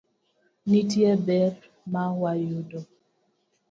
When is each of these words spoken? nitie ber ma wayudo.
nitie 0.69 1.11
ber 1.25 1.53
ma 1.91 2.03
wayudo. 2.21 2.79